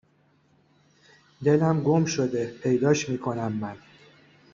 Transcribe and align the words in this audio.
دلم 1.43 1.81
گمشده 1.83 2.55
پیداش 2.63 3.09
میکنم 3.09 3.51
من 3.51 3.77